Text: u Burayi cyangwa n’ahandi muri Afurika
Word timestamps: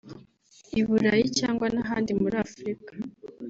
u 0.83 0.85
Burayi 0.89 1.25
cyangwa 1.39 1.65
n’ahandi 1.73 2.11
muri 2.21 2.35
Afurika 2.45 2.91